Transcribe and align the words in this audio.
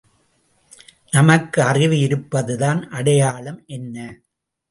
நமக்கு 1.09 1.59
அறிவு 1.61 1.97
இருப்பதன் 1.99 2.81
அடையாளம் 2.89 3.61
என்ன? 3.67 3.97